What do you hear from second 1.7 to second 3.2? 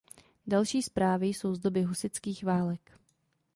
husitských válek.